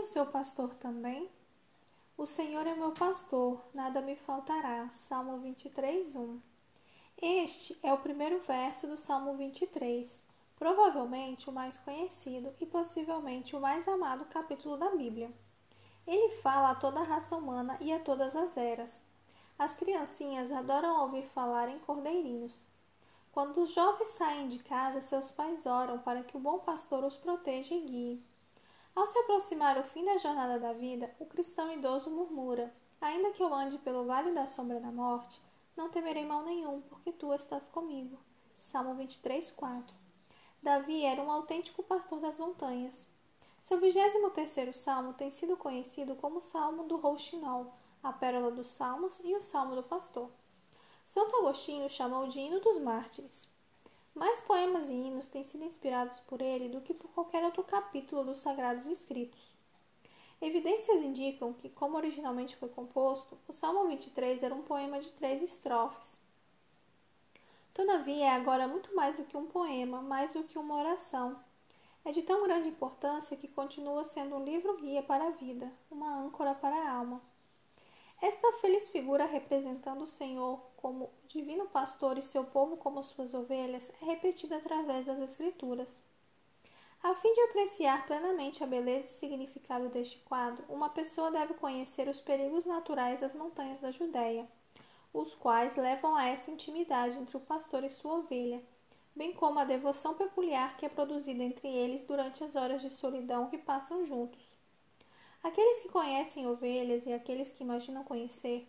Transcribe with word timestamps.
o 0.00 0.06
seu 0.06 0.24
pastor 0.24 0.74
também? 0.76 1.30
O 2.16 2.24
Senhor 2.24 2.66
é 2.66 2.74
meu 2.74 2.90
pastor, 2.92 3.60
nada 3.74 4.00
me 4.00 4.16
faltará. 4.16 4.88
Salmo 4.88 5.36
23, 5.40 6.16
1. 6.16 6.40
Este 7.20 7.78
é 7.82 7.92
o 7.92 7.98
primeiro 7.98 8.40
verso 8.40 8.86
do 8.86 8.96
Salmo 8.96 9.36
23, 9.36 10.24
provavelmente 10.56 11.50
o 11.50 11.52
mais 11.52 11.76
conhecido 11.76 12.50
e 12.58 12.64
possivelmente 12.64 13.54
o 13.54 13.60
mais 13.60 13.86
amado 13.86 14.24
capítulo 14.24 14.78
da 14.78 14.88
Bíblia. 14.88 15.30
Ele 16.06 16.30
fala 16.36 16.70
a 16.70 16.74
toda 16.74 17.00
a 17.00 17.04
raça 17.04 17.36
humana 17.36 17.76
e 17.78 17.92
a 17.92 18.00
todas 18.00 18.34
as 18.34 18.56
eras. 18.56 19.04
As 19.58 19.74
criancinhas 19.74 20.50
adoram 20.50 21.02
ouvir 21.02 21.26
falar 21.26 21.68
em 21.68 21.78
cordeirinhos. 21.80 22.54
Quando 23.32 23.58
os 23.58 23.70
jovens 23.74 24.08
saem 24.08 24.48
de 24.48 24.60
casa, 24.60 25.02
seus 25.02 25.30
pais 25.30 25.66
oram 25.66 25.98
para 25.98 26.22
que 26.22 26.38
o 26.38 26.40
bom 26.40 26.58
pastor 26.60 27.04
os 27.04 27.16
proteja 27.16 27.74
e 27.74 27.80
guie. 27.82 28.30
Ao 28.94 29.06
se 29.06 29.18
aproximar 29.18 29.78
o 29.78 29.84
fim 29.84 30.04
da 30.04 30.18
jornada 30.18 30.58
da 30.58 30.72
vida, 30.72 31.14
o 31.18 31.26
cristão 31.26 31.72
idoso 31.72 32.10
murmura: 32.10 32.74
Ainda 33.00 33.30
que 33.30 33.42
eu 33.42 33.54
ande 33.54 33.78
pelo 33.78 34.04
vale 34.04 34.32
da 34.32 34.46
sombra 34.46 34.80
da 34.80 34.90
morte, 34.90 35.40
não 35.76 35.88
temerei 35.88 36.26
mal 36.26 36.42
nenhum, 36.42 36.80
porque 36.82 37.12
tu 37.12 37.32
estás 37.32 37.68
comigo. 37.68 38.18
Salmo 38.56 38.94
23, 38.94 39.50
4. 39.52 39.94
Davi 40.62 41.04
era 41.04 41.22
um 41.22 41.30
autêntico 41.30 41.82
pastor 41.82 42.20
das 42.20 42.36
montanhas. 42.36 43.08
Seu 43.62 43.78
23 43.78 44.76
salmo 44.76 45.14
tem 45.14 45.30
sido 45.30 45.56
conhecido 45.56 46.16
como 46.16 46.40
Salmo 46.40 46.84
do 46.84 46.96
Rouxinol, 46.96 47.72
a 48.02 48.12
Pérola 48.12 48.50
dos 48.50 48.70
Salmos 48.70 49.20
e 49.22 49.34
o 49.34 49.42
Salmo 49.42 49.74
do 49.74 49.82
Pastor. 49.82 50.30
Santo 51.04 51.36
Agostinho 51.36 51.88
chamou 51.88 52.26
de 52.28 52.40
hino 52.40 52.60
dos 52.60 52.78
mártires. 52.78 53.48
Mais 54.14 54.40
poemas 54.40 54.88
e 54.88 54.92
hinos 54.92 55.28
têm 55.28 55.44
sido 55.44 55.64
inspirados 55.64 56.18
por 56.20 56.42
ele 56.42 56.68
do 56.68 56.80
que 56.80 56.92
por 56.92 57.10
qualquer 57.12 57.44
outro 57.44 57.62
capítulo 57.62 58.24
dos 58.24 58.40
Sagrados 58.40 58.86
Escritos. 58.86 59.50
Evidências 60.42 61.02
indicam 61.02 61.52
que, 61.52 61.68
como 61.68 61.96
originalmente 61.96 62.56
foi 62.56 62.68
composto, 62.68 63.38
o 63.46 63.52
Salmo 63.52 63.86
23 63.86 64.42
era 64.42 64.54
um 64.54 64.62
poema 64.62 64.98
de 65.00 65.12
três 65.12 65.42
estrofes. 65.42 66.18
Todavia, 67.72 68.24
é 68.24 68.30
agora 68.30 68.66
muito 68.66 68.94
mais 68.96 69.16
do 69.16 69.24
que 69.24 69.36
um 69.36 69.46
poema, 69.46 70.02
mais 70.02 70.30
do 70.30 70.42
que 70.42 70.58
uma 70.58 70.76
oração. 70.76 71.38
É 72.04 72.10
de 72.10 72.22
tão 72.22 72.42
grande 72.42 72.68
importância 72.68 73.36
que 73.36 73.46
continua 73.46 74.02
sendo 74.02 74.36
um 74.36 74.44
livro-guia 74.44 75.02
para 75.02 75.26
a 75.26 75.30
vida, 75.30 75.70
uma 75.90 76.16
âncora 76.16 76.54
para 76.54 76.74
a 76.74 76.90
alma. 76.90 77.20
Esta 78.22 78.52
feliz 78.60 78.86
figura 78.88 79.24
representando 79.24 80.02
o 80.02 80.06
Senhor 80.06 80.60
como 80.76 81.10
divino 81.26 81.66
pastor 81.68 82.18
e 82.18 82.22
seu 82.22 82.44
povo 82.44 82.76
como 82.76 83.02
suas 83.02 83.32
ovelhas 83.32 83.90
é 84.02 84.04
repetida 84.04 84.58
através 84.58 85.06
das 85.06 85.18
Escrituras. 85.18 86.02
A 87.02 87.14
fim 87.14 87.32
de 87.32 87.40
apreciar 87.40 88.04
plenamente 88.04 88.62
a 88.62 88.66
beleza 88.66 89.08
e 89.08 89.14
significado 89.14 89.88
deste 89.88 90.18
quadro, 90.18 90.62
uma 90.68 90.90
pessoa 90.90 91.30
deve 91.30 91.54
conhecer 91.54 92.08
os 92.08 92.20
perigos 92.20 92.66
naturais 92.66 93.18
das 93.18 93.32
montanhas 93.32 93.80
da 93.80 93.90
Judéia, 93.90 94.46
os 95.14 95.34
quais 95.34 95.76
levam 95.76 96.14
a 96.14 96.26
esta 96.26 96.50
intimidade 96.50 97.16
entre 97.16 97.38
o 97.38 97.40
pastor 97.40 97.84
e 97.84 97.88
sua 97.88 98.16
ovelha, 98.16 98.62
bem 99.16 99.32
como 99.32 99.58
a 99.58 99.64
devoção 99.64 100.12
peculiar 100.12 100.76
que 100.76 100.84
é 100.84 100.90
produzida 100.90 101.42
entre 101.42 101.68
eles 101.68 102.02
durante 102.02 102.44
as 102.44 102.54
horas 102.54 102.82
de 102.82 102.90
solidão 102.90 103.48
que 103.48 103.56
passam 103.56 104.04
juntos. 104.04 104.59
Aqueles 105.42 105.80
que 105.80 105.88
conhecem 105.88 106.46
ovelhas 106.46 107.06
e 107.06 107.12
aqueles 107.12 107.50
que 107.50 107.62
imaginam 107.62 108.04
conhecer 108.04 108.68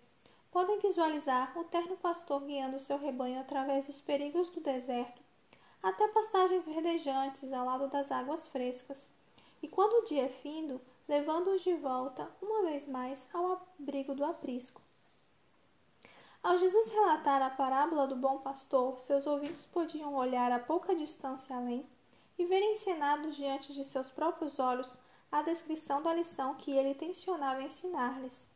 podem 0.52 0.80
visualizar 0.80 1.58
o 1.58 1.64
terno 1.64 1.98
pastor 1.98 2.42
guiando 2.42 2.80
seu 2.80 2.98
rebanho 2.98 3.40
através 3.40 3.86
dos 3.86 4.02
perigos 4.02 4.50
do 4.50 4.60
deserto 4.60 5.22
até 5.82 6.08
pastagens 6.10 6.68
verdejantes 6.68 7.52
ao 7.52 7.66
lado 7.66 7.88
das 7.88 8.12
águas 8.12 8.48
frescas, 8.48 9.10
e 9.64 9.68
quando 9.68 10.02
o 10.02 10.06
dia 10.06 10.26
é 10.26 10.30
findo, 10.30 10.80
levando-os 11.08 11.62
de 11.62 11.74
volta, 11.74 12.30
uma 12.42 12.64
vez 12.64 12.88
mais, 12.88 13.28
ao 13.34 13.54
abrigo 13.54 14.14
do 14.14 14.24
aprisco. 14.24 14.82
Ao 16.44 16.58
Jesus 16.58 16.92
relatar 16.92 17.42
a 17.42 17.50
parábola 17.50 18.08
do 18.08 18.16
bom 18.16 18.40
pastor, 18.40 19.00
seus 19.00 19.26
ouvintes 19.28 19.66
podiam 19.66 20.16
olhar 20.16 20.52
a 20.52 20.60
pouca 20.60 20.96
distância 20.96 21.56
além 21.56 21.86
e 22.38 22.46
ver 22.46 22.62
encenados 22.62 23.36
diante 23.36 23.74
de 23.74 23.86
seus 23.86 24.10
próprios 24.10 24.58
olhos 24.60 24.98
a 25.32 25.42
descrição 25.42 26.02
da 26.02 26.14
lição 26.14 26.56
que 26.56 26.72
ele 26.72 26.94
tensionava 26.94 27.64
ensinar-lhes, 27.64 28.48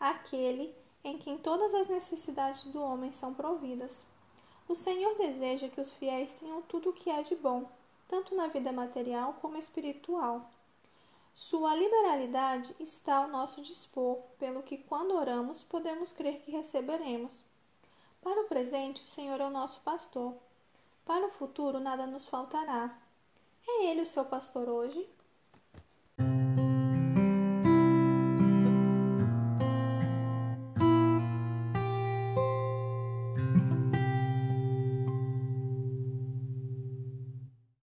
aquele 0.00 0.74
em 1.04 1.18
quem 1.18 1.36
todas 1.36 1.74
as 1.74 1.86
necessidades 1.86 2.64
do 2.64 2.82
homem 2.82 3.12
são 3.12 3.34
providas. 3.34 4.04
O 4.68 4.74
Senhor 4.74 5.14
deseja 5.16 5.68
que 5.68 5.80
os 5.80 5.92
fiéis 5.92 6.32
tenham 6.32 6.62
tudo 6.62 6.90
o 6.90 6.92
que 6.92 7.10
há 7.10 7.22
de 7.22 7.36
bom, 7.36 7.70
tanto 8.08 8.34
na 8.34 8.48
vida 8.48 8.72
material 8.72 9.34
como 9.40 9.56
espiritual. 9.56 10.50
Sua 11.32 11.74
liberalidade 11.76 12.74
está 12.80 13.16
ao 13.18 13.28
nosso 13.28 13.60
dispor, 13.60 14.18
pelo 14.38 14.62
que, 14.62 14.78
quando 14.78 15.14
oramos, 15.14 15.62
podemos 15.62 16.10
crer 16.10 16.40
que 16.40 16.50
receberemos. 16.50 17.44
Para 18.22 18.40
o 18.40 18.48
presente, 18.48 19.02
o 19.02 19.06
Senhor 19.06 19.40
é 19.40 19.44
o 19.44 19.50
nosso 19.50 19.80
pastor. 19.82 20.34
Para 21.04 21.26
o 21.26 21.30
futuro, 21.30 21.78
nada 21.78 22.06
nos 22.06 22.26
faltará. 22.26 22.98
É 23.68 23.84
Ele 23.84 24.00
o 24.00 24.06
seu 24.06 24.24
pastor 24.24 24.68
hoje? 24.68 25.08